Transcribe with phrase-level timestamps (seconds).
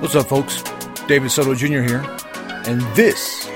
[0.00, 0.62] What's up, folks?
[1.08, 1.82] David Soto Jr.
[1.82, 2.06] here,
[2.66, 3.50] and this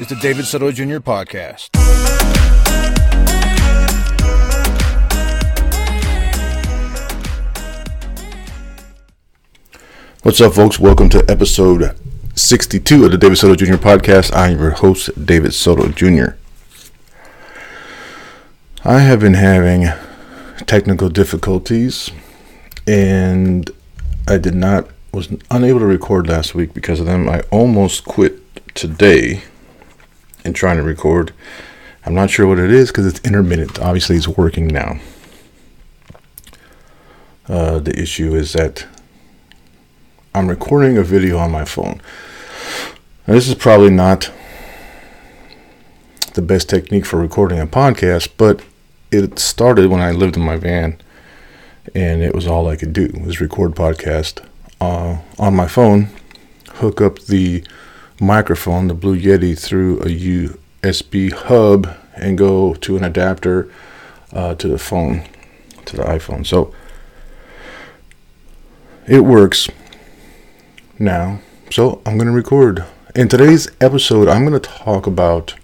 [0.00, 0.96] is the David Soto Jr.
[0.98, 1.68] podcast.
[10.22, 10.80] What's up, folks?
[10.80, 11.96] Welcome to episode
[12.34, 13.74] 62 of the David Soto Jr.
[13.74, 14.34] podcast.
[14.34, 16.34] I'm your host, David Soto Jr.
[18.84, 19.86] I have been having
[20.66, 22.10] technical difficulties
[22.88, 23.70] and
[24.26, 27.26] I did not was unable to record last week because of them.
[27.26, 28.38] I almost quit
[28.74, 29.42] today
[30.44, 31.32] in trying to record.
[32.04, 33.78] I'm not sure what it is because it's intermittent.
[33.78, 35.00] Obviously, it's working now.
[37.48, 38.86] Uh, the issue is that
[40.34, 42.02] I'm recording a video on my phone.
[43.26, 44.30] Now, this is probably not
[46.34, 48.62] the best technique for recording a podcast, but
[49.10, 51.00] it started when I lived in my van,
[51.94, 54.45] and it was all I could do was record podcast
[54.80, 56.08] uh, on my phone,
[56.74, 57.64] hook up the
[58.20, 63.70] microphone, the Blue Yeti, through a USB hub, and go to an adapter
[64.32, 65.22] uh, to the phone,
[65.84, 66.46] to the iPhone.
[66.46, 66.74] So
[69.06, 69.68] it works
[70.98, 71.40] now.
[71.70, 72.84] So I'm going to record.
[73.14, 75.54] In today's episode, I'm going to talk about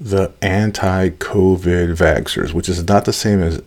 [0.00, 3.62] the anti COVID vaxxers, which is not the same as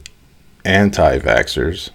[0.63, 1.89] anti vaxxers.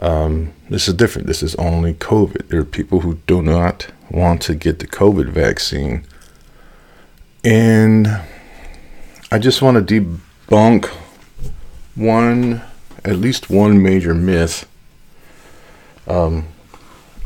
[0.00, 1.26] Um, this is different.
[1.26, 2.48] This is only COVID.
[2.48, 6.06] There are people who do not want to get the COVID vaccine.
[7.44, 8.08] And
[9.30, 10.86] I just want to debunk
[11.94, 12.62] one,
[13.04, 14.66] at least one major myth,
[16.06, 16.48] um,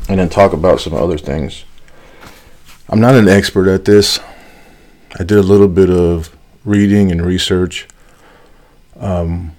[0.09, 1.63] and then talk about some other things.
[2.89, 4.19] I'm not an expert at this.
[5.17, 7.87] I did a little bit of reading and research.
[8.99, 9.54] Um,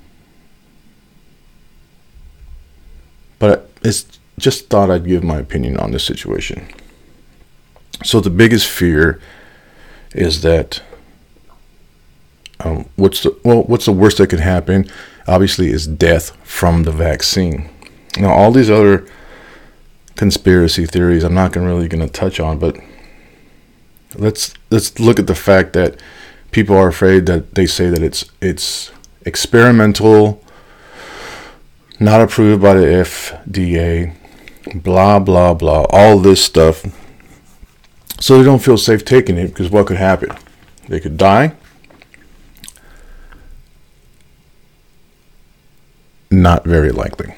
[3.38, 4.06] but it's
[4.38, 6.68] just thought I'd give my opinion on this situation.
[8.04, 9.20] So the biggest fear
[10.12, 10.82] is that
[12.60, 14.90] um, what's the well what's the worst that could happen?
[15.26, 17.68] Obviously, is death from the vaccine.
[18.18, 19.06] Now, all these other
[20.14, 22.78] conspiracy theories, I'm not gonna really going to touch on, but
[24.14, 26.00] let's let's look at the fact that
[26.50, 28.90] people are afraid that they say that it's it's
[29.24, 30.42] experimental
[31.98, 34.14] not approved by the FDA,
[34.74, 36.84] blah, blah, blah, all this stuff.
[38.20, 40.30] So they don't feel safe taking it because what could happen?
[40.88, 41.54] They could die.
[46.30, 47.34] Not very likely.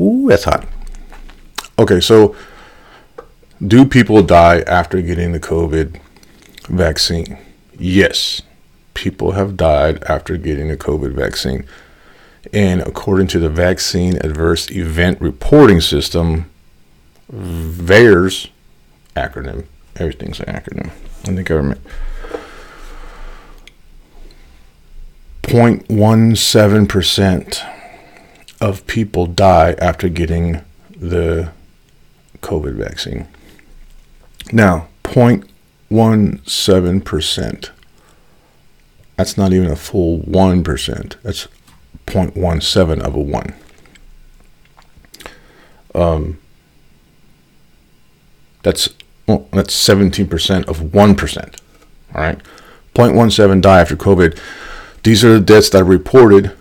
[0.00, 0.66] Ooh, that's hot.
[1.78, 2.34] Okay, so
[3.64, 6.00] do people die after getting the COVID
[6.68, 7.38] vaccine?
[7.78, 8.42] Yes
[8.94, 11.66] people have died after getting a COVID vaccine.
[12.52, 16.50] And according to the Vaccine Adverse Event Reporting System,
[17.32, 18.50] VAERS
[19.16, 19.64] acronym,
[19.96, 20.90] everything's an acronym
[21.26, 21.80] in the government.
[25.42, 27.70] 0.17%
[28.60, 30.60] of people die after getting
[30.96, 31.50] the
[32.40, 33.26] COVID vaccine.
[34.52, 37.70] Now, 0.17%
[39.16, 41.16] that's not even a full 1%.
[41.22, 41.48] That's
[42.06, 43.54] 0.17 of a 1.
[45.94, 46.38] Um,
[48.62, 48.88] that's
[49.26, 51.60] well, that's 17% of 1%.
[52.14, 52.38] All right.
[52.94, 54.38] 0.17 die after COVID.
[55.02, 56.52] These are the deaths that are reported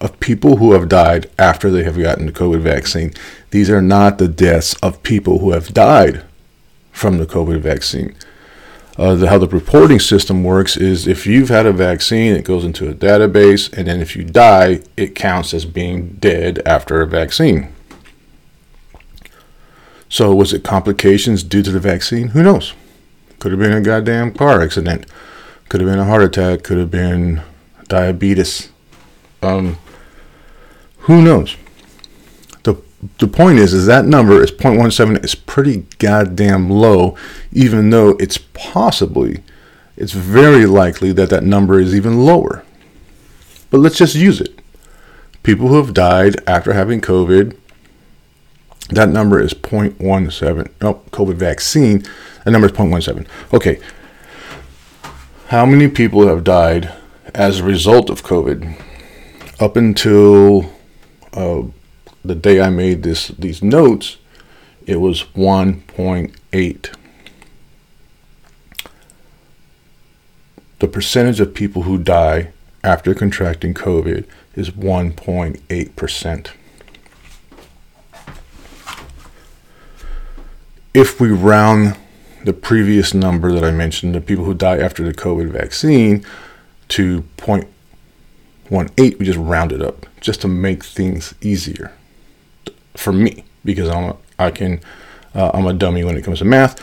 [0.00, 3.12] of people who have died after they have gotten the COVID vaccine.
[3.50, 6.24] These are not the deaths of people who have died
[6.90, 8.14] from the COVID vaccine
[8.98, 12.64] uh, the, how the reporting system works is if you've had a vaccine, it goes
[12.64, 17.06] into a database, and then if you die, it counts as being dead after a
[17.06, 17.72] vaccine.
[20.10, 22.28] So, was it complications due to the vaccine?
[22.28, 22.74] Who knows?
[23.38, 25.06] Could have been a goddamn car accident.
[25.70, 26.62] Could have been a heart attack.
[26.62, 27.40] Could have been
[27.88, 28.70] diabetes.
[29.42, 29.78] Um,
[30.98, 31.56] who knows?
[33.18, 37.16] The point is, is that number is 0.17 is pretty goddamn low,
[37.52, 39.42] even though it's possibly,
[39.96, 42.64] it's very likely that that number is even lower.
[43.70, 44.60] But let's just use it.
[45.42, 47.56] People who have died after having COVID,
[48.90, 50.70] that number is 0.17.
[50.80, 52.04] Oh, COVID vaccine,
[52.44, 53.26] that number is 0.17.
[53.52, 53.80] Okay.
[55.48, 56.92] How many people have died
[57.34, 58.80] as a result of COVID?
[59.58, 60.70] Up until
[61.34, 61.62] uh,
[62.24, 64.16] the day I made this these notes,
[64.86, 66.94] it was 1.8.
[70.78, 72.52] The percentage of people who die
[72.82, 74.26] after contracting COVID
[74.56, 76.50] is 1.8%.
[80.94, 81.96] If we round
[82.44, 86.26] the previous number that I mentioned, the people who die after the COVID vaccine,
[86.88, 91.92] to 0.18, we just round it up just to make things easier
[92.94, 94.80] for me because I'm a, I can
[95.34, 96.80] uh, I'm a dummy when it comes to math.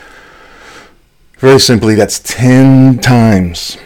[1.38, 3.78] Very simply, that's 10 times.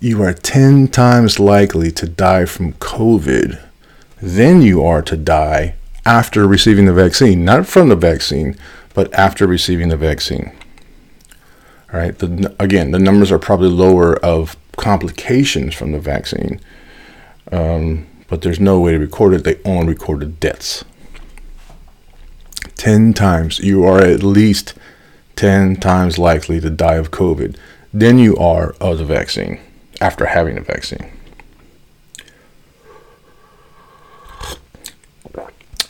[0.00, 3.62] You are 10 times likely to die from COVID
[4.20, 5.74] than you are to die
[6.04, 7.44] after receiving the vaccine.
[7.44, 8.56] Not from the vaccine,
[8.92, 10.52] but after receiving the vaccine.
[11.92, 12.18] All right.
[12.18, 16.60] The, again, the numbers are probably lower of complications from the vaccine,
[17.50, 19.44] um, but there's no way to record it.
[19.44, 20.84] They only recorded deaths.
[22.86, 23.58] 10 times.
[23.58, 24.74] You are at least
[25.34, 27.56] 10 times likely to die of COVID
[27.92, 29.58] than you are of the vaccine
[30.00, 31.10] after having the vaccine.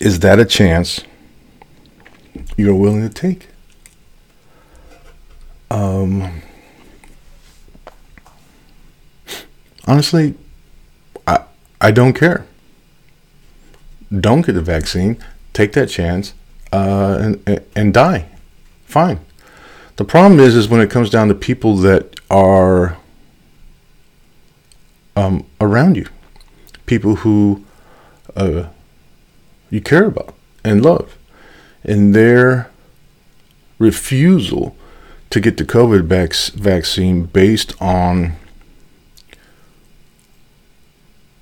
[0.00, 1.02] Is that a chance
[2.56, 3.48] you're willing to take?
[5.70, 6.40] Um,
[9.86, 10.34] honestly,
[11.26, 11.44] I
[11.78, 12.46] I don't care.
[14.18, 15.22] Don't get the vaccine.
[15.52, 16.32] Take that chance
[16.72, 18.28] uh, and and die.
[18.84, 19.20] Fine.
[19.96, 22.98] The problem is, is when it comes down to people that are
[25.16, 26.06] um, around you,
[26.84, 27.64] people who
[28.36, 28.64] uh,
[29.70, 31.16] you care about and love,
[31.82, 32.70] and their
[33.78, 34.76] refusal
[35.30, 38.32] to get the COVID vac- vaccine based on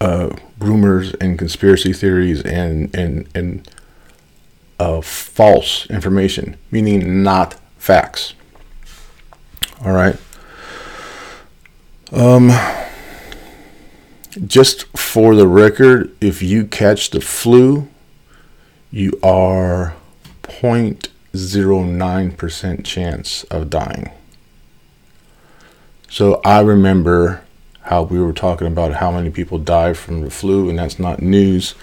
[0.00, 3.68] uh, rumors and conspiracy theories and and and
[4.78, 8.34] uh, false information, meaning not facts.
[9.84, 10.16] All right.
[12.12, 12.50] Um,
[14.46, 17.88] just for the record, if you catch the flu,
[18.90, 19.94] you are
[20.42, 24.10] 0.09% chance of dying.
[26.08, 27.42] So I remember
[27.82, 31.20] how we were talking about how many people die from the flu, and that's not
[31.20, 31.74] news.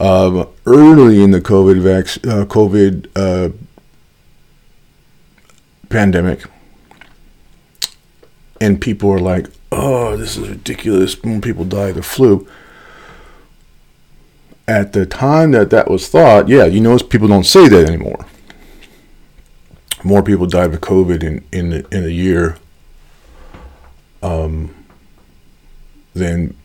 [0.00, 3.50] Um, early in the COVID vac- uh, COVID uh,
[5.88, 6.44] pandemic,
[8.60, 12.48] and people were like, "Oh, this is ridiculous." When people die of the flu,
[14.66, 18.26] at the time that that was thought, yeah, you notice people don't say that anymore.
[20.02, 22.56] More people died of COVID in in in a year
[24.24, 24.74] um,
[26.14, 26.56] than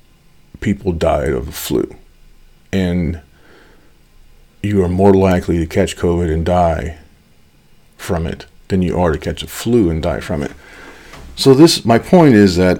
[0.61, 1.98] people died of the flu
[2.71, 3.21] and
[4.61, 6.97] you are more likely to catch COVID and die
[7.97, 10.51] from it than you are to catch a flu and die from it.
[11.35, 12.79] So this, my point is that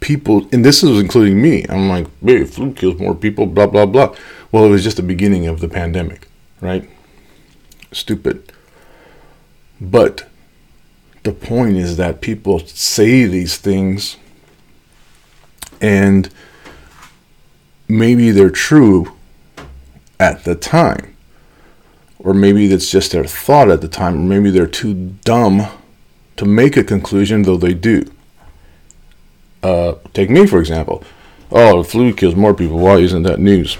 [0.00, 1.64] people, and this is including me.
[1.68, 4.14] I'm like, hey, flu kills more people, blah blah blah.
[4.50, 6.28] Well, it was just the beginning of the pandemic,
[6.60, 6.90] right?
[7.92, 8.52] Stupid.
[9.80, 10.28] But
[11.22, 14.16] the point is that people say these things
[15.80, 16.28] and
[17.92, 19.12] maybe they're true
[20.18, 21.14] at the time.
[22.18, 25.66] Or maybe that's just their thought at the time, or maybe they're too dumb
[26.36, 28.10] to make a conclusion, though they do.
[29.62, 31.04] Uh, take me, for example.
[31.50, 32.78] Oh, the flu kills more people.
[32.78, 33.76] Why isn't that news?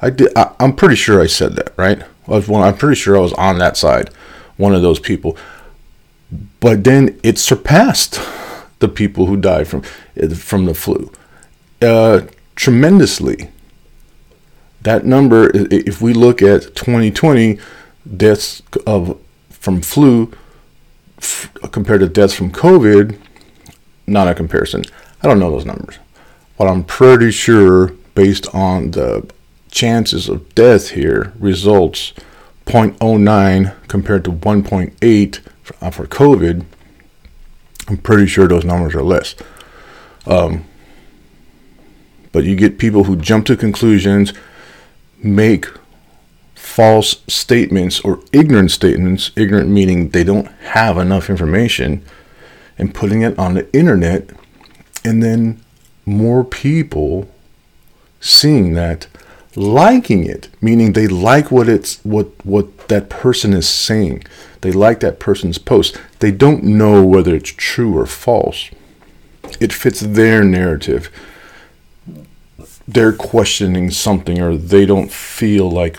[0.00, 0.36] I did.
[0.36, 2.02] I, am pretty sure I said that, right?
[2.26, 4.10] I was I'm pretty sure I was on that side,
[4.56, 5.36] one of those people.
[6.58, 8.20] But then it surpassed
[8.80, 11.12] the people who died from from the flu
[11.82, 12.22] uh,
[12.54, 13.50] tremendously.
[14.82, 17.58] That number, if we look at 2020
[18.16, 19.18] deaths of
[19.50, 20.32] from flu
[21.18, 23.18] f- compared to deaths from COVID,
[24.06, 24.84] not a comparison.
[25.22, 25.98] I don't know those numbers,
[26.56, 29.30] but I'm pretty sure based on the
[29.70, 32.12] chances of death here results
[32.66, 36.64] 0.09 compared to 1.8 for, uh, for COVID.
[37.88, 39.34] I'm pretty sure those numbers are less.
[40.26, 40.64] Um,
[42.32, 44.32] but you get people who jump to conclusions,
[45.22, 45.66] make
[46.54, 52.04] false statements or ignorant statements, ignorant meaning they don't have enough information,
[52.78, 54.30] and putting it on the internet,
[55.04, 55.62] and then
[56.06, 57.28] more people
[58.20, 59.06] seeing that
[59.56, 64.22] liking it meaning they like what it's what what that person is saying.
[64.60, 66.00] They like that person's post.
[66.18, 68.70] They don't know whether it's true or false.
[69.58, 71.10] It fits their narrative
[72.92, 75.98] they're questioning something or they don't feel like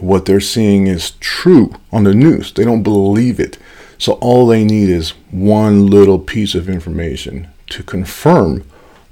[0.00, 2.52] what they're seeing is true on the news.
[2.52, 3.58] They don't believe it.
[3.98, 8.64] So all they need is one little piece of information to confirm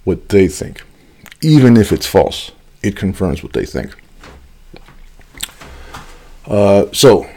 [0.04, 0.82] what they think.
[1.42, 2.52] Even if it's false,
[2.82, 3.94] it confirms what they think.
[6.46, 7.28] Uh, so,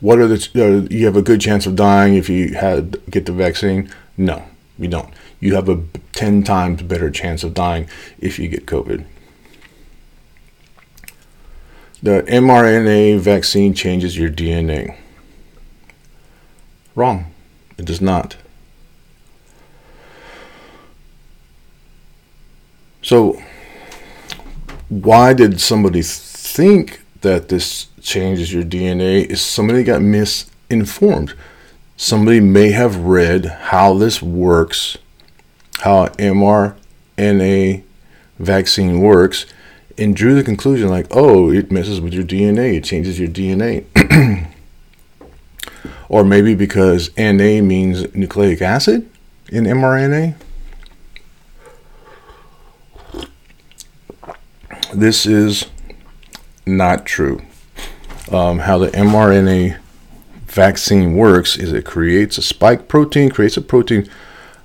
[0.00, 0.48] what are the?
[0.54, 3.90] Uh, you have a good chance of dying if you had get the vaccine.
[4.16, 4.44] No,
[4.78, 5.12] you don't.
[5.40, 5.82] You have a
[6.12, 9.04] ten times better chance of dying if you get COVID.
[12.02, 14.96] The mRNA vaccine changes your DNA.
[16.94, 17.26] Wrong.
[17.76, 18.36] It does not.
[23.02, 23.42] So,
[24.88, 29.24] why did somebody think that this changes your DNA?
[29.24, 31.34] Is somebody got misinformed?
[31.96, 34.96] Somebody may have read how this works,
[35.80, 37.82] how mRNA
[38.38, 39.46] vaccine works,
[39.98, 43.84] and drew the conclusion like, oh, it messes with your DNA, it changes your DNA.
[46.08, 49.08] or maybe because NA means nucleic acid
[49.48, 50.34] in mRNA.
[54.92, 55.66] This is
[56.66, 57.42] not true.
[58.32, 59.78] Um, how the mRNA
[60.46, 64.08] vaccine works is it creates a spike protein, creates a protein,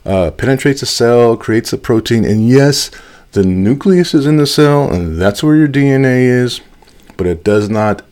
[0.06, 2.92] uh, penetrates a cell, creates a protein, and yes,
[3.32, 6.62] the nucleus is in the cell, and that's where your DNA is,
[7.18, 8.04] but it does not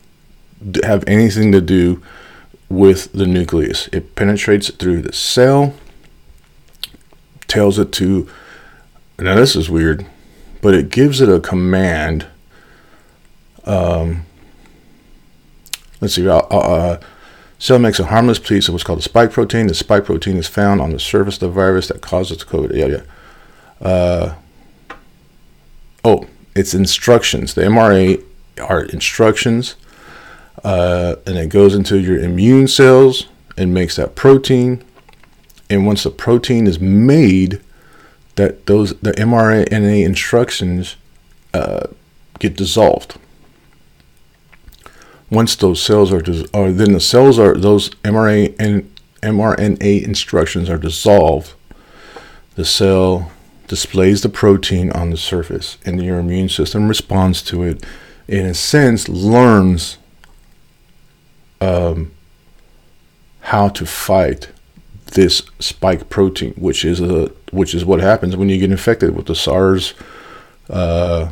[0.84, 2.02] have anything to do
[2.70, 3.88] with the nucleus.
[3.92, 5.74] It penetrates through the cell,
[7.48, 8.28] tells it to.
[9.20, 10.06] Now, this is weird,
[10.62, 12.26] but it gives it a command.
[13.66, 14.26] Um,
[16.02, 16.28] let's see.
[16.28, 17.00] Uh, uh,
[17.64, 19.68] cell makes a harmless piece of what's called a spike protein.
[19.68, 22.76] The spike protein is found on the surface of the virus that causes COVID.
[22.76, 22.98] Yeah,
[23.80, 23.88] yeah.
[23.88, 24.36] Uh,
[26.04, 26.28] oh,
[26.58, 27.54] it's instructions.
[27.54, 28.22] The mRNA
[28.62, 29.76] are instructions,
[30.66, 34.84] uh, and it goes into your immune cells and makes that protein.
[35.70, 37.62] And once the protein is made,
[38.36, 40.98] that those the mRNA instructions
[41.54, 41.88] uh,
[42.40, 43.18] get dissolved.
[45.34, 50.70] Once those cells are, dis- or then the cells are those mRNA and mRNA instructions
[50.70, 51.54] are dissolved,
[52.56, 53.32] the cell
[53.68, 57.84] displays the protein on the surface, and your immune system responds to it.
[58.28, 59.98] In a sense, learns
[61.60, 62.12] um,
[63.40, 64.50] how to fight
[65.14, 69.26] this spike protein, which is a which is what happens when you get infected with
[69.26, 69.94] the SARS.
[70.70, 71.32] Uh,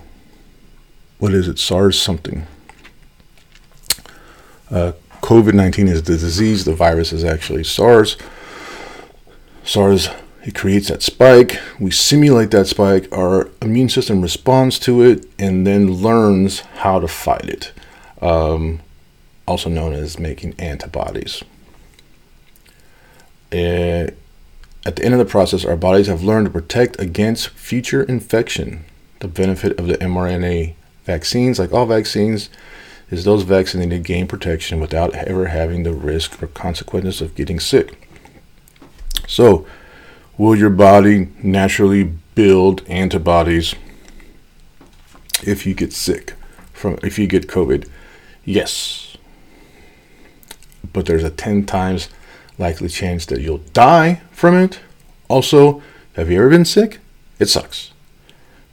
[1.19, 1.59] what is it?
[1.59, 2.47] SARS something.
[4.71, 6.65] Uh, COVID nineteen is the disease.
[6.65, 8.17] The virus is actually SARS.
[9.63, 10.09] SARS
[10.43, 11.59] it creates that spike.
[11.79, 13.07] We simulate that spike.
[13.11, 17.71] Our immune system responds to it and then learns how to fight it,
[18.21, 18.79] um,
[19.47, 21.43] also known as making antibodies.
[23.51, 28.85] At the end of the process, our bodies have learned to protect against future infection.
[29.19, 30.73] The benefit of the mRNA
[31.05, 32.49] vaccines, like all vaccines,
[33.11, 38.07] is those vaccinated gain protection without ever having the risk or consequences of getting sick.
[39.27, 39.67] So,
[40.37, 43.75] will your body naturally build antibodies
[45.43, 46.33] if you get sick
[46.71, 47.87] from if you get covid?
[48.45, 49.17] Yes.
[50.93, 52.09] But there's a 10 times
[52.57, 54.79] likely chance that you'll die from it.
[55.27, 55.81] Also
[56.15, 56.99] have you ever been sick?
[57.39, 57.91] It sucks.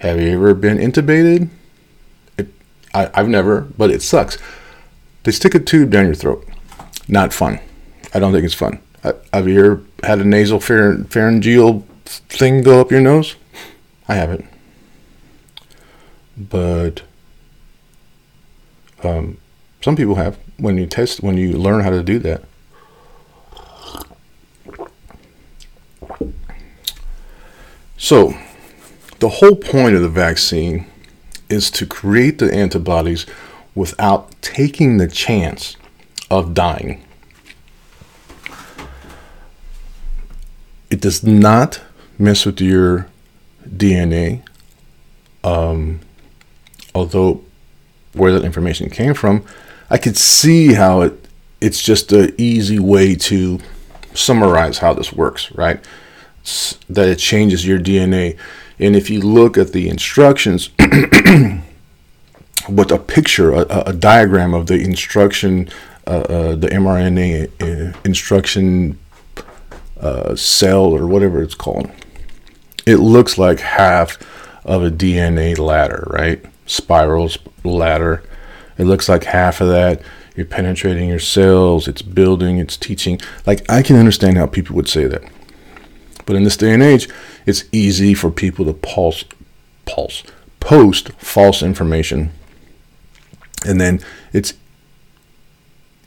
[0.00, 1.50] Have you ever been intubated
[2.94, 4.38] I, i've never but it sucks
[5.24, 6.46] they stick a tube down your throat
[7.06, 7.60] not fun
[8.14, 8.80] i don't think it's fun
[9.32, 13.36] have you ever had a nasal pharyngeal thing go up your nose?
[14.08, 14.46] I haven't.
[16.36, 17.02] But
[19.02, 19.38] um,
[19.80, 20.38] some people have.
[20.56, 22.42] When you test, when you learn how to do that.
[27.96, 28.34] So,
[29.20, 30.86] the whole point of the vaccine
[31.48, 33.26] is to create the antibodies
[33.74, 35.76] without taking the chance
[36.30, 37.02] of dying.
[40.90, 41.80] it does not
[42.18, 43.08] mess with your
[43.64, 44.42] DNA.
[45.44, 46.00] Um,
[46.94, 47.42] although
[48.12, 49.44] where that information came from,
[49.90, 51.24] I could see how it
[51.60, 53.58] it's just an easy way to
[54.14, 55.84] summarize how this works, right?
[56.88, 58.36] That it changes your DNA.
[58.78, 60.70] And if you look at the instructions,
[62.68, 65.68] with a picture, a, a, diagram of the instruction,
[66.06, 68.98] uh, uh, the mRNA uh, instruction
[70.00, 71.90] uh, cell or whatever it's called.
[72.86, 74.18] It looks like half
[74.64, 76.44] of a DNA ladder, right?
[76.66, 78.22] Spirals ladder.
[78.76, 80.02] It looks like half of that
[80.38, 83.20] you're penetrating your cells, it's building, it's teaching.
[83.44, 85.24] Like, I can understand how people would say that.
[86.28, 87.08] But in this day and age,
[87.46, 89.24] it's easy for people to pulse,
[89.86, 90.22] pulse,
[90.60, 92.32] post false information.
[93.66, 94.00] And then
[94.34, 94.52] it's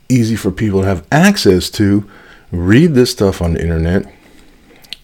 [0.08, 2.08] easy for people to have access to
[2.52, 4.14] read this stuff on the internet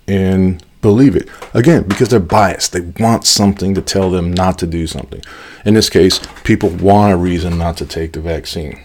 [0.07, 1.29] and believe it.
[1.53, 2.73] Again, because they're biased.
[2.73, 5.23] They want something to tell them not to do something.
[5.65, 8.85] In this case, people want a reason not to take the vaccine.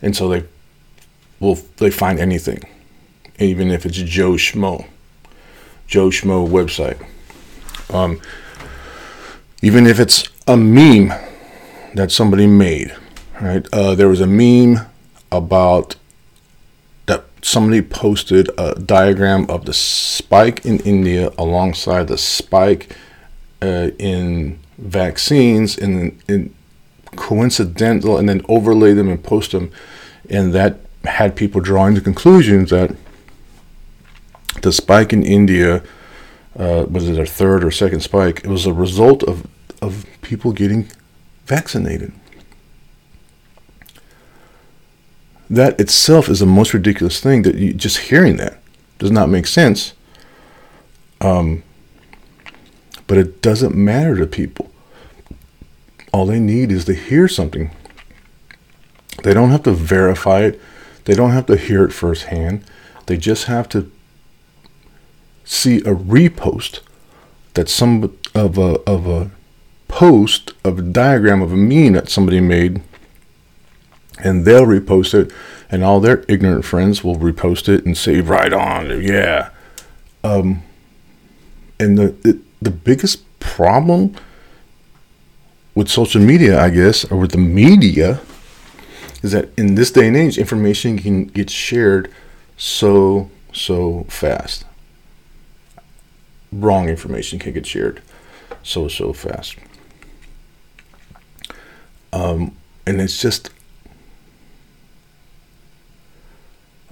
[0.00, 0.44] And so they
[1.40, 2.62] will they find anything.
[3.40, 4.86] Even if it's Joe Schmo.
[5.86, 7.04] Joe Schmo website.
[7.92, 8.20] Um,
[9.62, 11.12] even if it's a meme
[11.94, 12.94] that somebody made,
[13.40, 13.66] right?
[13.72, 14.86] Uh, there was a meme
[15.32, 15.96] about
[17.06, 22.96] that somebody posted a diagram of the spike in India alongside the spike
[23.62, 26.54] uh, in vaccines and, and
[27.16, 29.70] coincidental and then overlay them and post them
[30.28, 32.94] and that had people drawing the conclusions that
[34.62, 35.82] the spike in India
[36.58, 39.46] uh, was it a third or second spike it was a result of
[39.80, 40.90] of people getting
[41.46, 42.12] vaccinated
[45.50, 48.60] that itself is the most ridiculous thing that you just hearing that
[48.98, 49.94] does not make sense.
[51.20, 51.64] Um,
[53.08, 54.70] but it doesn't matter to people.
[56.12, 57.72] All they need is to hear something.
[59.24, 60.60] They don't have to verify it.
[61.04, 62.64] They don't have to hear it firsthand.
[63.06, 63.90] They just have to
[65.50, 66.78] see a repost
[67.54, 69.30] that some of a of a
[69.88, 72.80] post of a diagram of a meme that somebody made
[74.22, 75.32] and they'll repost it,
[75.70, 79.50] and all their ignorant friends will repost it and say, "Right on, yeah."
[80.22, 80.62] Um,
[81.80, 84.14] and the it, the biggest problem
[85.74, 88.20] with social media, I guess, or with the media,
[89.22, 92.12] is that in this day and age, information can get shared
[92.56, 94.64] so so fast.
[96.52, 98.02] Wrong information can get shared
[98.62, 99.56] so so fast.
[102.12, 103.50] Um, and it's just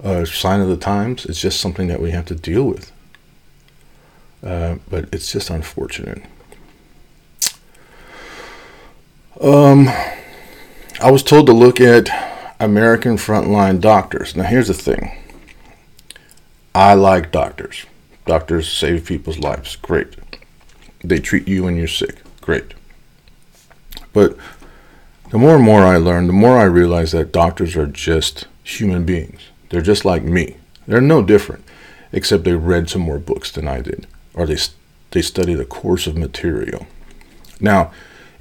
[0.01, 1.25] a sign of the times.
[1.25, 2.91] It's just something that we have to deal with.
[4.41, 6.23] Uh, but it's just unfortunate.
[9.41, 9.89] Um,
[11.01, 12.09] I was told to look at
[12.59, 14.35] American frontline doctors.
[14.35, 15.11] Now, here's the thing
[16.73, 17.85] I like doctors.
[18.29, 19.75] Doctors save people's lives.
[19.75, 20.15] Great.
[21.03, 22.21] They treat you when you're sick.
[22.41, 22.75] Great.
[24.13, 24.37] But
[25.31, 29.03] the more and more I learn, the more I realize that doctors are just human
[29.03, 29.41] beings.
[29.71, 30.57] They're just like me.
[30.85, 31.65] They're no different,
[32.11, 34.57] except they read some more books than I did, or they
[35.09, 36.85] they studied a course of material.
[37.59, 37.91] Now,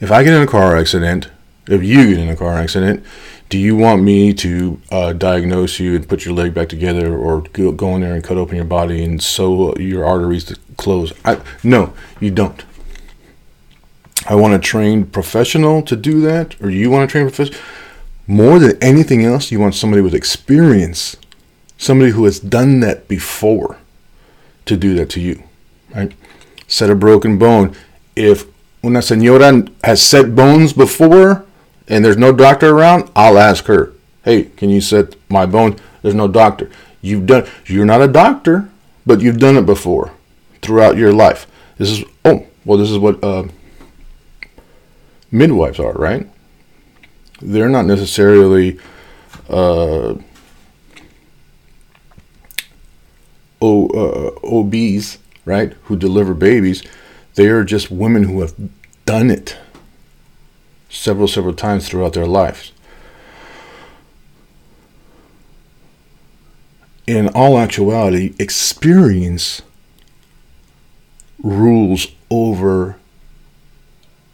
[0.01, 1.31] if I get in a car accident,
[1.67, 3.03] if you get in a car accident,
[3.49, 7.43] do you want me to uh, diagnose you and put your leg back together, or
[7.53, 11.13] go, go in there and cut open your body and sew your arteries to close?
[11.25, 12.65] I, no, you don't.
[14.29, 17.59] I want a trained professional to do that, or you want to train professional
[18.29, 21.17] more than anything else, you want somebody with experience,
[21.79, 23.79] somebody who has done that before
[24.67, 25.43] to do that to you,
[25.95, 26.13] right?
[26.67, 27.75] Set a broken bone.
[28.15, 28.45] If
[28.85, 31.47] una señora has set bones before
[31.89, 33.93] and there's no doctor around, I'll ask her,
[34.25, 35.77] hey, can you set my bone?
[36.03, 36.71] There's no doctor.
[37.01, 38.69] You've done, you're not a doctor,
[39.07, 40.13] but you've done it before
[40.63, 41.47] throughout your life.
[41.77, 43.45] This is, oh, well, this is what uh,
[45.31, 46.29] midwives are, right?
[47.41, 48.79] they're not necessarily
[49.49, 50.15] uh,
[53.61, 56.83] o, uh, OBs, right, who deliver babies.
[57.35, 58.55] They are just women who have
[59.05, 59.57] done it
[60.89, 62.73] several, several times throughout their lives.
[67.07, 69.63] In all actuality, experience
[71.43, 72.97] rules over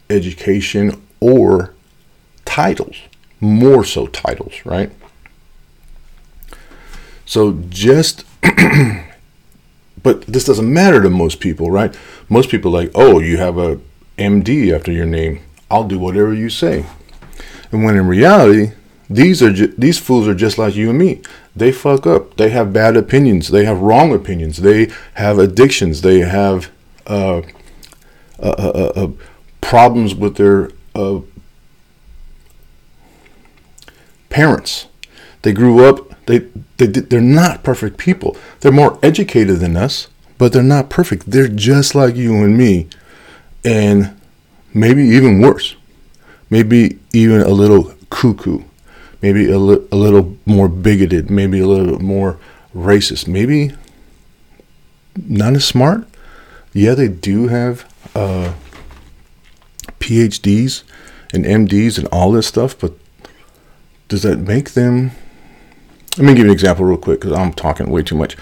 [0.09, 1.73] education or
[2.43, 2.97] titles,
[3.39, 4.91] more so titles, right?
[7.25, 8.25] So just,
[10.03, 11.97] but this doesn't matter to most people, right?
[12.29, 13.79] Most people like, oh, you have a
[14.17, 15.41] MD after your name.
[15.69, 16.85] I'll do whatever you say.
[17.71, 18.71] And when in reality,
[19.09, 21.21] these are ju- these fools are just like you and me.
[21.55, 22.37] They fuck up.
[22.37, 23.49] They have bad opinions.
[23.49, 24.57] They have wrong opinions.
[24.57, 26.01] They have addictions.
[26.01, 26.71] They have
[27.07, 27.41] uh,
[28.39, 29.07] uh, uh, uh
[29.61, 31.21] problems with their uh,
[34.29, 34.87] parents.
[35.43, 36.39] They grew up, they,
[36.77, 38.35] they, they're not perfect people.
[38.59, 41.29] They're more educated than us, but they're not perfect.
[41.31, 42.87] They're just like you and me,
[43.63, 44.19] and
[44.75, 45.75] maybe even worse.
[46.51, 48.63] Maybe even a little cuckoo,
[49.21, 52.37] maybe a, li- a little more bigoted, maybe a little more
[52.75, 53.71] racist, maybe
[55.27, 56.07] not as smart.
[56.73, 58.53] Yeah, they do have uh,
[59.99, 60.83] PhDs
[61.33, 62.93] and MDs and all this stuff, but
[64.07, 65.11] does that make them?
[66.17, 68.37] Let me give you an example real quick because I'm talking way too much.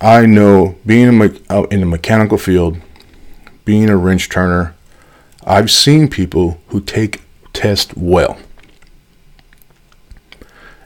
[0.00, 2.78] I know being in, out in the mechanical field,
[3.64, 4.74] being a wrench turner,
[5.46, 8.36] I've seen people who take tests well.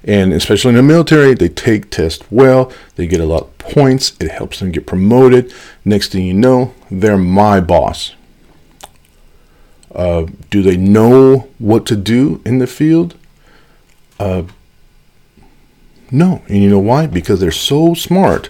[0.05, 2.73] And especially in the military, they take tests well.
[2.96, 4.16] They get a lot of points.
[4.20, 5.53] It helps them get promoted.
[5.85, 8.14] Next thing you know, they're my boss.
[9.94, 13.16] Uh, do they know what to do in the field?
[14.18, 14.42] Uh,
[16.11, 16.42] no.
[16.49, 17.07] And you know why?
[17.07, 18.49] Because they're so smart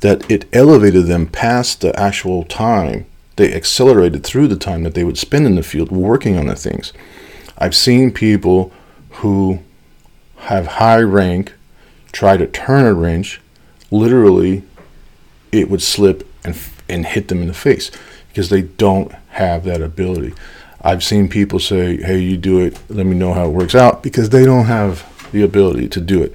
[0.00, 3.06] that it elevated them past the actual time.
[3.42, 6.54] They accelerated through the time that they would spend in the field working on the
[6.54, 6.92] things.
[7.58, 8.72] I've seen people
[9.14, 9.58] who
[10.36, 11.52] have high rank
[12.12, 13.40] try to turn a wrench,
[13.90, 14.62] literally,
[15.50, 16.56] it would slip and,
[16.88, 17.90] and hit them in the face
[18.28, 20.34] because they don't have that ability.
[20.80, 24.04] I've seen people say, hey, you do it, let me know how it works out
[24.04, 26.32] because they don't have the ability to do it.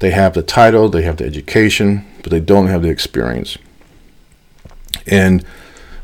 [0.00, 3.56] They have the title, they have the education, but they don't have the experience.
[5.06, 5.44] And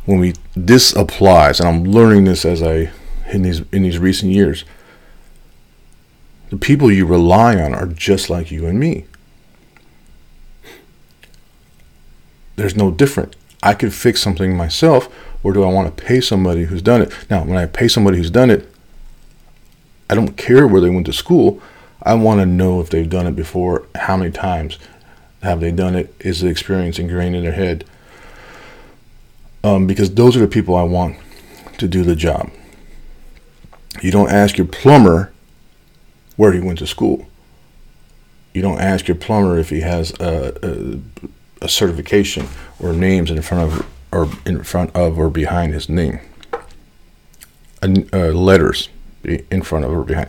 [0.07, 2.91] when we this applies, and I'm learning this as I
[3.31, 4.65] in these in these recent years,
[6.51, 9.07] the people you rely on are just like you and me.
[12.57, 13.37] There's no different.
[13.63, 15.09] I could fix something myself,
[15.43, 17.13] or do I want to pay somebody who's done it?
[17.31, 18.71] Now, when I pay somebody who's done it,
[20.09, 21.63] I don't care where they went to school.
[22.03, 24.79] I want to know if they've done it before, how many times
[25.43, 27.85] have they done it, is the experience ingrained in their head.
[29.63, 31.17] Um, because those are the people I want
[31.79, 32.51] to do the job.
[34.01, 35.33] You don't ask your plumber
[36.37, 37.27] where he went to school.
[38.55, 43.41] You don't ask your plumber if he has a, a, a certification or names in
[43.43, 46.21] front of or in front of or behind his name.
[47.83, 47.87] Uh,
[48.29, 48.89] letters
[49.25, 50.29] in front of or behind.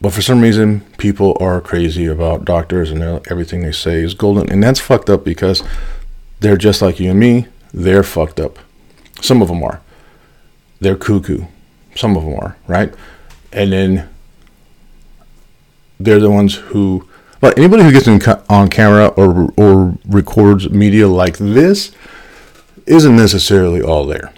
[0.00, 4.50] But for some reason, people are crazy about doctors and everything they say is golden.
[4.50, 5.62] And that's fucked up because
[6.42, 7.46] they're just like you and me.
[7.72, 8.58] They're fucked up.
[9.20, 9.80] Some of them are.
[10.80, 11.46] They're cuckoo.
[11.94, 12.94] Some of them are, right?
[13.52, 14.08] and then
[16.00, 17.08] they're the ones who
[17.40, 18.08] but anybody who gets
[18.48, 21.92] on camera or or records media like this
[22.86, 24.32] isn't necessarily all there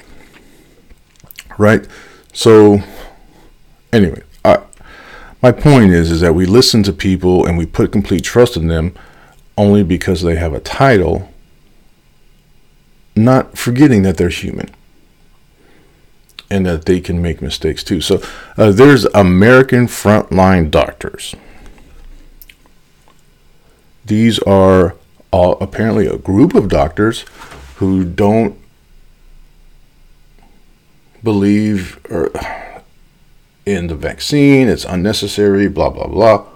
[1.58, 1.86] right
[2.32, 2.78] so
[3.92, 4.20] anyway
[5.42, 8.66] my point is is that we listen to people and we put complete trust in
[8.68, 8.94] them
[9.58, 11.28] only because they have a title
[13.16, 14.70] not forgetting that they're human
[16.50, 18.00] and that they can make mistakes too.
[18.00, 18.22] So
[18.56, 21.34] uh, there's American Frontline Doctors.
[24.04, 24.96] These are
[25.30, 27.24] all, apparently a group of doctors
[27.76, 28.58] who don't
[31.22, 32.30] believe or
[33.64, 34.68] in the vaccine.
[34.68, 35.68] It's unnecessary.
[35.68, 36.46] Blah blah blah.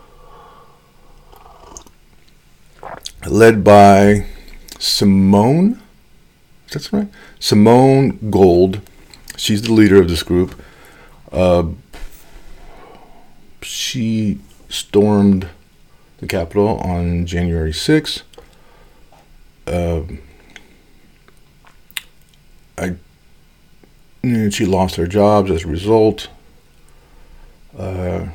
[3.27, 4.27] Led by
[4.79, 5.83] Simone.
[6.70, 7.09] That's right.
[7.38, 8.81] Simone Gold
[9.38, 10.61] she's the leader of this group.
[11.33, 11.68] Uh,
[13.62, 15.48] she stormed
[16.18, 18.22] the Capitol on January 6th.
[19.66, 20.02] Uh,
[22.76, 22.96] I,
[24.50, 26.28] she lost her jobs as a result.
[27.76, 28.26] Uh,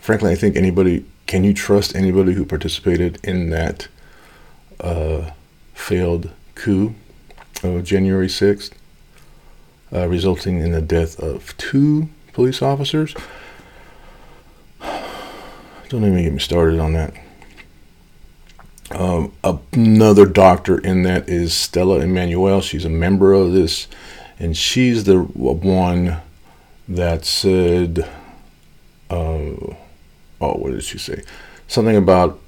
[0.00, 3.88] frankly, I think anybody can you trust anybody who participated in that
[4.80, 5.30] uh,
[5.74, 6.94] failed coup
[7.64, 8.72] of January 6th?
[9.92, 13.14] uh, resulting in the death of two police officers.
[14.80, 17.14] Don't even get me started on that.
[18.90, 19.32] Um,
[19.72, 22.60] another doctor in that is Stella Immanuel.
[22.60, 23.88] She's a member of this,
[24.38, 26.18] and she's the one
[26.88, 28.00] that said,
[29.08, 29.74] uh, "Oh,
[30.40, 31.22] what did she say?
[31.68, 32.38] Something about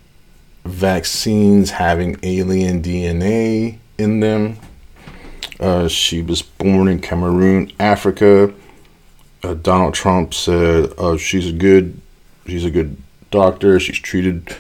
[0.65, 4.59] vaccines having alien DNA in them."
[5.61, 8.53] Uh, she was born in Cameroon, Africa.
[9.43, 12.01] Uh, Donald Trump said uh, she's a good,
[12.47, 12.97] she's a good
[13.31, 13.79] doctor.
[13.79, 14.57] She's treated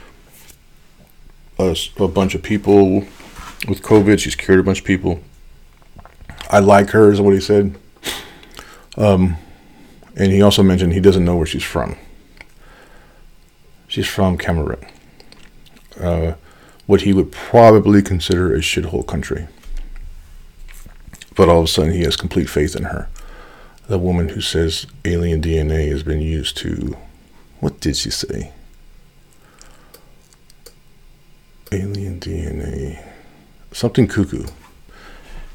[1.58, 3.00] a, a bunch of people
[3.66, 4.18] with COVID.
[4.20, 5.20] She's cured a bunch of people.
[6.50, 7.76] I like her, is what he said.
[8.96, 9.36] Um,
[10.16, 11.96] and he also mentioned he doesn't know where she's from.
[13.88, 14.84] She's from Cameroon,
[16.00, 16.34] uh,
[16.86, 19.48] what he would probably consider a shithole country
[21.34, 23.08] but all of a sudden he has complete faith in her.
[23.86, 26.96] the woman who says alien DNA has been used to.
[27.60, 28.50] What did she say?
[31.70, 33.04] Alien DNA.
[33.72, 34.46] Something cuckoo.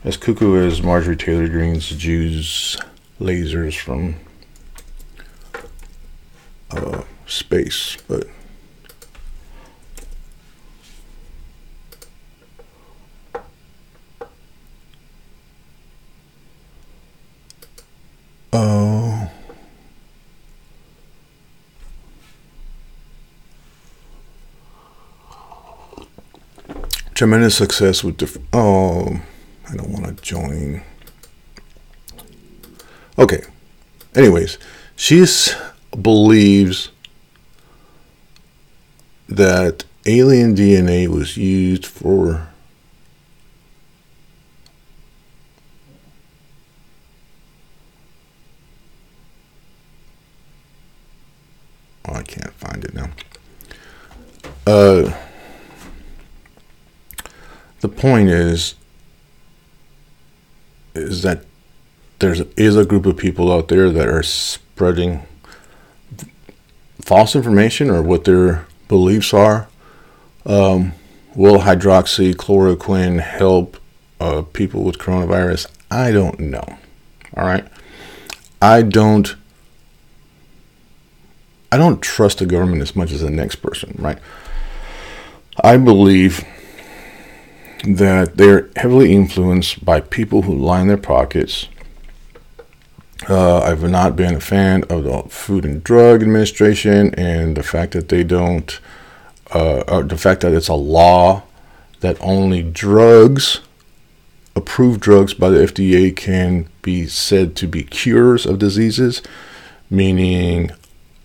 [0.03, 2.77] As cuckoo as Marjorie Taylor Greene's Jews
[3.19, 4.15] lasers from
[6.71, 8.27] uh, space, but
[18.51, 19.29] Oh.
[27.13, 28.41] Tremendous success with the.
[28.53, 29.21] Oh,
[29.69, 30.81] I don't want to join.
[33.17, 33.41] Okay.
[34.15, 34.57] Anyways,
[34.95, 35.25] she
[36.01, 36.89] believes
[39.27, 42.49] that alien DNA was used for
[52.09, 53.09] Oh, I can't find it now.
[54.69, 55.11] Uh,
[57.79, 58.75] the point is,
[60.93, 61.43] is that
[62.19, 65.23] there's is a group of people out there that are spreading
[67.01, 69.67] false information or what their beliefs are.
[70.45, 70.93] Um,
[71.33, 73.77] will hydroxychloroquine help
[74.19, 75.65] uh, people with coronavirus?
[75.89, 76.77] I don't know.
[77.35, 77.67] All right.
[78.61, 79.35] I don't
[81.71, 84.19] I don't trust the government as much as the next person, right?
[85.63, 86.45] I believe
[87.83, 91.67] that they're heavily influenced by people who line their pockets.
[93.27, 97.91] Uh, I've not been a fan of the Food and Drug Administration and the fact
[97.93, 98.79] that they don't,
[99.51, 101.43] uh, the fact that it's a law
[101.99, 103.59] that only drugs,
[104.55, 109.21] approved drugs by the FDA, can be said to be cures of diseases,
[109.89, 110.71] meaning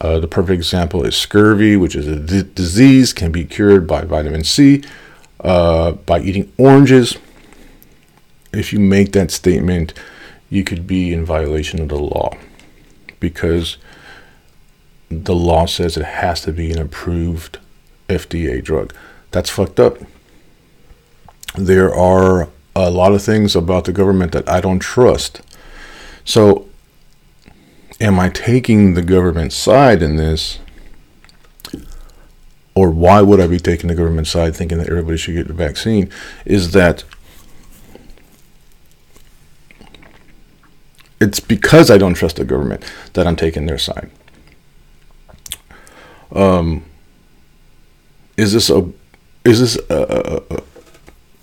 [0.00, 4.02] uh, the perfect example is scurvy, which is a d- disease, can be cured by
[4.02, 4.82] vitamin C,
[5.40, 7.16] uh, by eating oranges.
[8.52, 9.94] If you make that statement,
[10.50, 12.36] you could be in violation of the law
[13.18, 13.76] because
[15.10, 17.58] the law says it has to be an approved
[18.08, 18.94] FDA drug.
[19.30, 19.98] That's fucked up.
[21.56, 25.40] There are a lot of things about the government that I don't trust.
[26.24, 26.68] So
[28.00, 30.58] am I taking the government side in this?
[32.74, 35.54] Or why would I be taking the government side thinking that everybody should get the
[35.54, 36.10] vaccine?
[36.44, 37.04] Is that
[41.20, 44.10] it's because I don't trust the government that I'm taking their side.
[46.32, 46.84] Um,
[48.36, 48.90] is this a
[49.44, 50.62] is this a, a, a,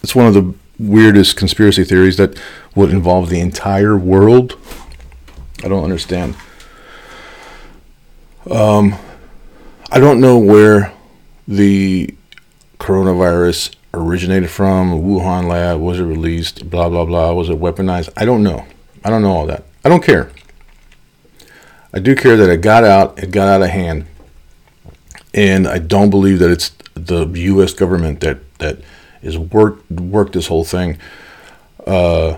[0.03, 2.39] it's one of the weirdest conspiracy theories that
[2.75, 4.57] would involve the entire world
[5.63, 6.36] I don't understand.
[8.50, 8.95] Um,
[9.91, 10.93] I don't know where
[11.47, 12.15] the
[12.80, 18.10] coronavirus originated from, Wuhan lab, was it released, blah, blah, blah, was it weaponized?
[18.17, 18.65] I don't know.
[19.04, 19.63] I don't know all that.
[19.84, 20.32] I don't care.
[21.93, 24.06] I do care that it got out, it got out of hand.
[25.34, 27.74] And I don't believe that it's the U.S.
[27.74, 28.80] government that, that
[29.21, 30.97] is worked, worked this whole thing.
[31.86, 32.38] Uh,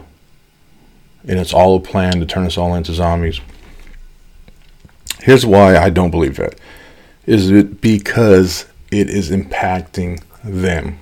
[1.28, 3.40] and it's all a plan to turn us all into zombies.
[5.22, 6.56] Here's why I don't believe that.
[7.26, 11.00] Is it because it is impacting them?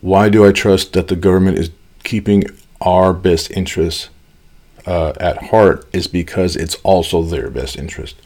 [0.00, 1.70] Why do I trust that the government is
[2.04, 2.44] keeping
[2.80, 4.08] our best interests
[4.84, 5.86] uh, at heart?
[5.92, 8.16] Is because it's also their best interest.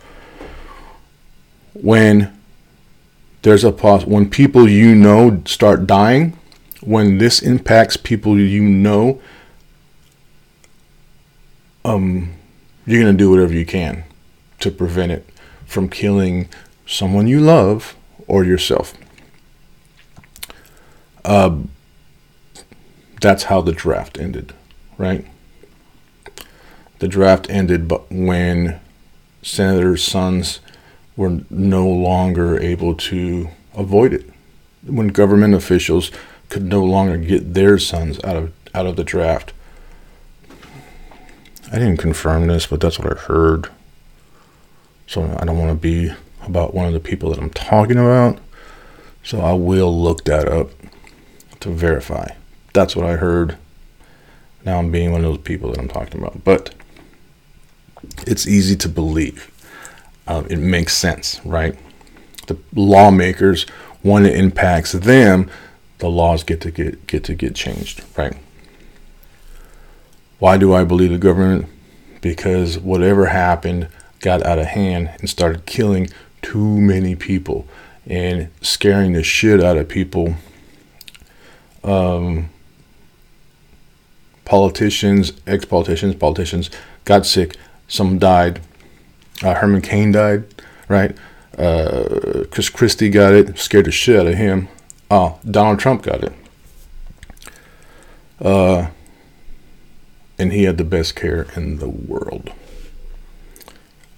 [1.75, 2.37] When
[3.43, 6.37] there's a pos- when people you know start dying,
[6.81, 9.21] when this impacts people you know,
[11.85, 12.35] um,
[12.87, 14.05] you're going to do whatever you can
[14.61, 15.27] to prevent it
[15.67, 16.49] from killing
[16.87, 18.95] someone you love or yourself.
[21.25, 21.59] Uh,
[23.21, 24.55] that's how the draft ended,
[24.99, 25.27] right?
[26.99, 28.81] The draft ended but when
[29.43, 30.61] senators' sons
[31.17, 34.29] were no longer able to avoid it.
[34.87, 36.11] When government officials
[36.49, 39.53] could no longer get their sons out of out of the draft
[41.73, 43.69] I didn't confirm this, but that's what I heard.
[45.07, 48.39] So I don't want to be about one of the people that I'm talking about.
[49.23, 50.71] So I will look that up
[51.61, 52.29] to verify.
[52.73, 53.57] That's what I heard.
[54.65, 56.45] Now I'm being one of those people that I'm talking about.
[56.45, 56.75] But
[58.27, 59.51] it's easy to believe.
[60.27, 61.77] Uh, it makes sense, right?
[62.47, 63.65] The lawmakers,
[64.03, 65.51] when it impacts them,
[65.99, 68.37] the laws get to get get to get changed, right?
[70.41, 71.67] Why do I believe the government?
[72.23, 73.89] Because whatever happened
[74.21, 76.09] got out of hand and started killing
[76.43, 77.69] too many people
[78.07, 80.35] and scaring the shit out of people.
[81.85, 82.49] Um,
[84.47, 86.71] politicians, ex politicians, politicians
[87.05, 87.57] got sick.
[87.87, 88.61] Some died.
[89.43, 90.45] Uh, Herman Cain died,
[90.89, 91.15] right?
[91.59, 94.69] Uh, Chris Christie got it, scared the shit out of him.
[95.11, 96.33] Oh, Donald Trump got it.
[98.41, 98.89] Uh,
[100.41, 102.51] and he had the best care in the world.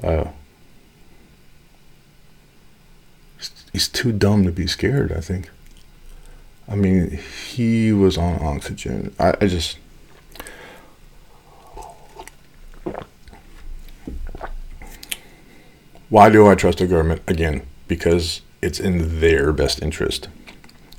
[0.01, 0.27] Uh,
[3.73, 5.51] he's too dumb to be scared, I think.
[6.69, 7.19] I mean,
[7.51, 9.13] he was on oxygen.
[9.19, 9.79] I, I just.
[16.09, 17.23] Why do I trust the government?
[17.27, 20.29] Again, because it's in their best interest.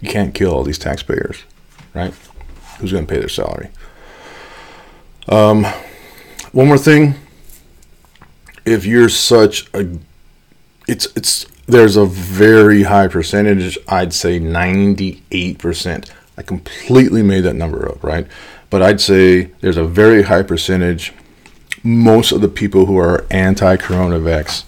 [0.02, 1.44] You can't kill all these taxpayers,
[1.94, 2.14] right?
[2.80, 3.70] Who's going to pay their salary?
[5.28, 5.66] Um,
[6.52, 7.16] one more thing.
[8.66, 9.98] If you're such a,
[10.88, 13.78] it's it's there's a very high percentage.
[13.88, 16.12] I'd say 98 percent.
[16.38, 18.28] I completely made that number up, right?
[18.70, 21.14] But I'd say there's a very high percentage.
[21.84, 24.64] Most of the people who are anti-corona vax,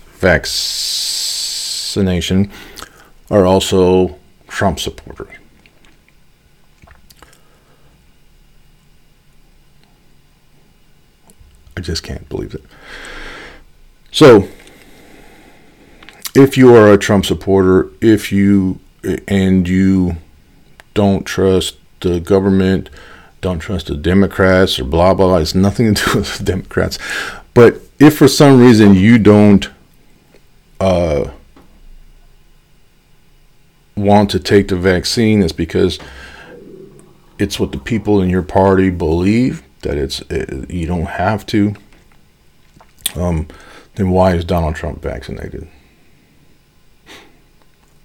[1.95, 2.51] vaccination
[3.31, 5.34] are also Trump supporters.
[11.77, 12.63] I just can't believe it.
[14.11, 14.47] So,
[16.33, 18.79] if you are a Trump supporter, if you
[19.27, 20.17] and you
[20.93, 22.89] don't trust the government,
[23.41, 26.97] don't trust the Democrats or blah blah, blah it's nothing to do with the Democrats.
[27.53, 29.69] But if for some reason you don't
[30.79, 31.31] uh,
[33.95, 35.99] want to take the vaccine, it's because
[37.37, 41.75] it's what the people in your party believe that it's it, you don't have to,
[43.15, 43.47] um,
[43.95, 45.67] then why is Donald Trump vaccinated?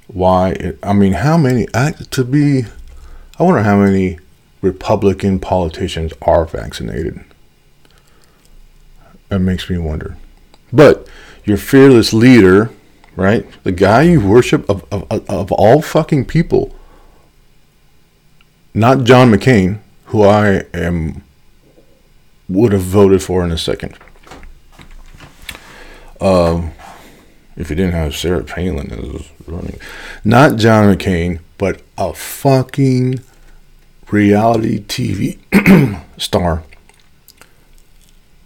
[0.06, 0.74] Why?
[0.82, 1.66] I mean, how many?
[1.66, 2.64] To be,
[3.38, 4.18] I wonder how many
[4.60, 7.24] Republican politicians are vaccinated.
[9.28, 10.16] That makes me wonder.
[10.72, 11.08] But
[11.44, 12.70] your fearless leader,
[13.16, 13.46] right?
[13.62, 16.74] The guy you worship of, of, of all fucking people,
[18.74, 21.22] not John McCain, who I am
[22.50, 23.96] would have voted for in a second.
[26.20, 26.72] Um,
[27.56, 29.78] if you didn't have Sarah Palin as running,
[30.24, 33.20] not John McCain, but a fucking
[34.10, 35.38] reality TV
[36.18, 36.64] star.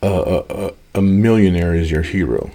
[0.02, 2.50] Uh, a, a millionaire is your hero.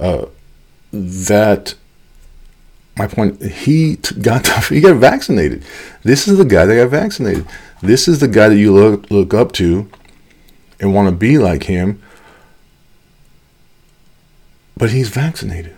[0.00, 0.26] Uh,
[0.92, 1.74] that
[2.96, 5.64] my point he got he got vaccinated.
[6.02, 7.46] This is the guy that got vaccinated.
[7.82, 9.88] This is the guy that you look look up to
[10.80, 12.02] and want to be like him.
[14.76, 15.76] But he's vaccinated.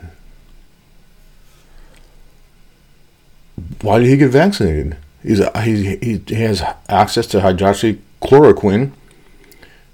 [3.83, 4.97] Why did he get vaccinated?
[5.23, 8.93] He's he, he has access to hydroxychloroquine.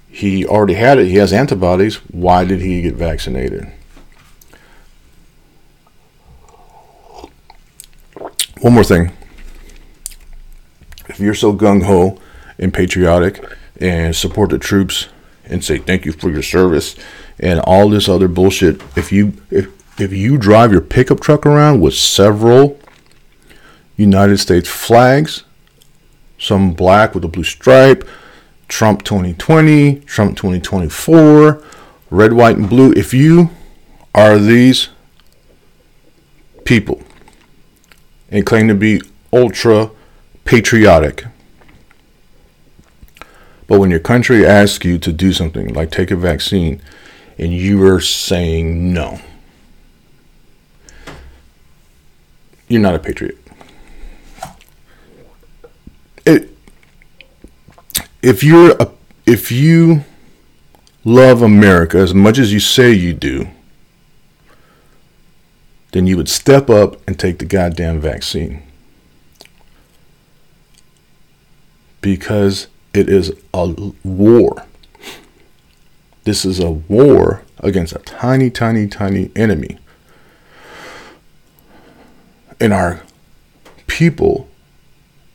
[0.09, 1.07] He already had it.
[1.07, 1.95] He has antibodies.
[2.11, 3.71] Why did he get vaccinated
[8.61, 9.11] One more thing.
[11.09, 12.19] If you're so gung ho
[12.59, 13.43] and patriotic
[13.79, 15.07] and support the troops
[15.45, 16.95] and say thank you for your service
[17.39, 19.67] and all this other bullshit, if you if
[19.99, 22.79] if you drive your pickup truck around with several
[23.97, 25.43] United States flags,
[26.37, 28.07] some black with a blue stripe,
[28.67, 31.63] Trump 2020, Trump 2024,
[32.11, 32.91] red, white, and blue.
[32.91, 33.49] If you
[34.13, 34.89] are these
[36.63, 37.01] people
[38.31, 39.01] and claim to be
[39.33, 39.91] ultra
[40.45, 41.25] patriotic.
[43.67, 46.81] But when your country asks you to do something like take a vaccine
[47.37, 49.19] and you are saying no,
[52.67, 53.37] you're not a patriot.
[56.25, 56.49] It,
[58.21, 58.91] if you're a,
[59.25, 60.03] if you
[61.03, 63.47] love America as much as you say you do,
[65.91, 68.63] then you would step up and take the goddamn vaccine.
[71.99, 73.67] Because it is a
[74.03, 74.65] war.
[76.23, 79.77] This is a war against a tiny, tiny, tiny enemy.
[82.59, 83.03] And our
[83.87, 84.47] people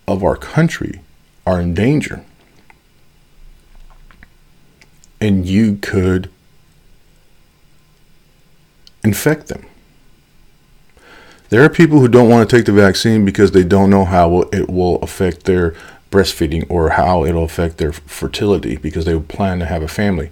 [0.09, 1.00] of our country
[1.46, 2.24] are in danger.
[5.20, 6.30] And you could
[9.02, 9.66] infect them.
[11.49, 14.42] There are people who don't want to take the vaccine because they don't know how
[14.53, 15.76] it will affect their
[16.11, 20.30] breastfeeding or how it'll affect their fertility because they plan to have a family.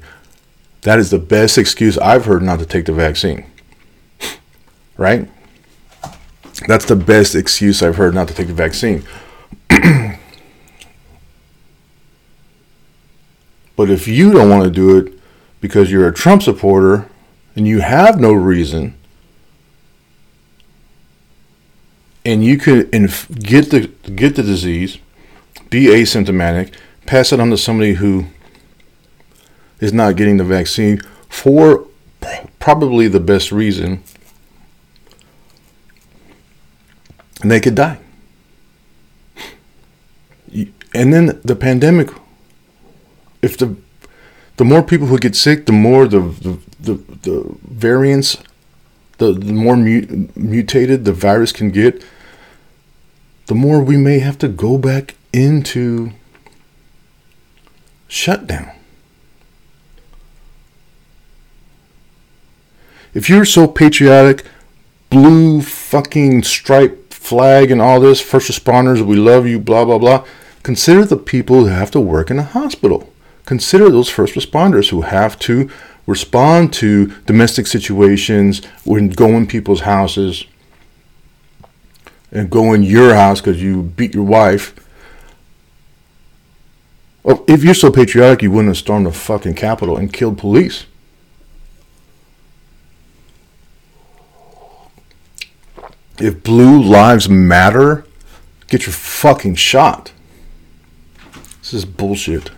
[0.82, 3.46] That is the best excuse I've heard not to take the vaccine.
[4.96, 5.28] Right?
[6.66, 9.04] That's the best excuse I've heard not to take the vaccine.
[13.76, 15.12] but if you don't want to do it
[15.60, 17.08] because you're a Trump supporter
[17.56, 18.94] and you have no reason
[22.24, 24.98] and you could inf- get the get the disease,
[25.70, 26.72] be asymptomatic,
[27.06, 28.26] pass it on to somebody who
[29.80, 31.86] is not getting the vaccine for
[32.58, 34.02] probably the best reason,
[37.42, 37.98] and they could die.
[40.94, 42.08] And then the pandemic,
[43.42, 43.76] if the
[44.56, 48.38] the more people who get sick, the more the the, the, the variants,
[49.18, 52.04] the, more mu- mutated the virus can get,
[53.46, 56.12] the more we may have to go back into
[58.08, 58.70] shutdown.
[63.12, 64.44] If you're so patriotic,
[65.10, 70.26] blue fucking stripe flag and all this, first responders, we love you, blah, blah, blah,
[70.62, 73.12] consider the people who have to work in a hospital.
[73.44, 75.70] Consider those first responders who have to
[76.06, 80.44] respond to domestic situations, when go in people's houses,
[82.34, 84.74] and go in your house because you beat your wife.
[87.22, 90.84] Well, if you're so patriotic, you wouldn't have stormed the fucking Capitol and killed police.
[96.18, 98.04] If blue lives matter,
[98.68, 100.12] get your fucking shot.
[101.60, 102.50] This is bullshit.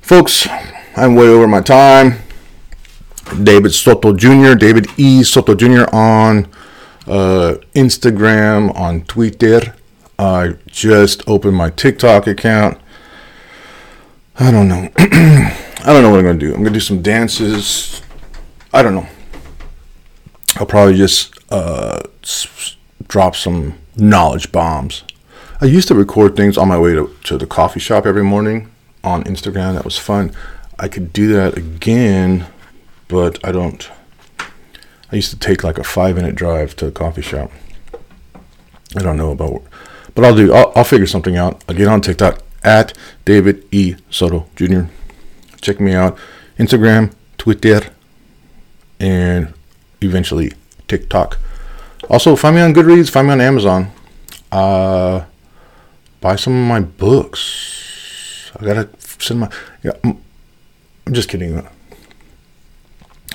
[0.00, 0.48] Folks,
[0.96, 2.18] I'm way over my time.
[3.42, 5.22] David Soto Jr., David E.
[5.22, 5.84] Soto Jr.
[5.94, 6.48] on
[7.06, 9.74] uh, Instagram, on Twitter.
[10.18, 12.78] I just opened my TikTok account.
[14.38, 14.88] I don't know.
[14.98, 16.52] I don't know what I'm going to do.
[16.52, 18.02] I'm going to do some dances.
[18.72, 19.06] I don't know.
[20.56, 22.76] I'll probably just uh, s-
[23.08, 25.04] drop some knowledge bombs.
[25.60, 28.70] I used to record things on my way to, to the coffee shop every morning
[29.04, 29.74] on Instagram.
[29.74, 30.32] That was fun.
[30.78, 32.46] I could do that again,
[33.08, 33.88] but I don't.
[35.12, 37.50] I used to take like a five minute drive to a coffee shop.
[38.96, 39.62] I don't know about,
[40.14, 40.52] but I'll do.
[40.52, 41.62] I'll, I'll figure something out.
[41.68, 42.92] I'll get on TikTok at
[43.24, 44.84] David E Soto Jr.
[45.60, 46.18] Check me out,
[46.58, 47.82] Instagram, Twitter,
[48.98, 49.52] and
[50.00, 50.52] eventually
[50.88, 51.38] TikTok.
[52.08, 53.10] Also, find me on Goodreads.
[53.10, 53.90] Find me on Amazon.
[54.50, 55.24] Uh,
[56.20, 58.50] buy some of my books.
[58.58, 59.50] I gotta send my.
[59.82, 61.66] Yeah, I'm just kidding.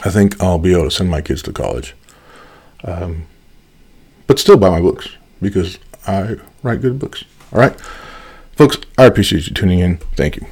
[0.04, 1.96] I think I'll be able to send my kids to college.
[2.84, 3.28] Um,
[4.28, 5.10] but still buy my books
[5.42, 5.78] because
[6.08, 7.24] I write good books.
[7.54, 7.80] All right.
[8.54, 9.98] Folks, I appreciate you tuning in.
[10.16, 10.48] Thank you.